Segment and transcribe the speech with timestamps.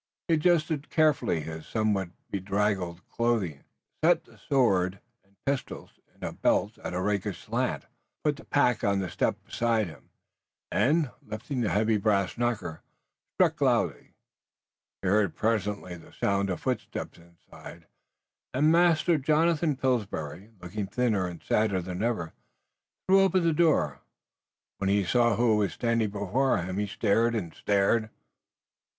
[0.27, 3.63] He adjusted carefully his somewhat bedraggled clothing,
[4.03, 7.85] set the sword and pistols in his belt at a rakish slant,
[8.23, 10.09] put the pack on the step beside him,
[10.71, 12.81] and, lifting the heavy brass knocker,
[13.37, 14.15] struck loudly.
[15.03, 17.85] He heard presently the sound of footsteps inside,
[18.55, 22.33] and Master Jonathan Pillsbury, looking thinner and sadder than ever,
[23.07, 24.01] threw open the door.
[24.79, 28.09] When he saw who was standing before him he stared and stared.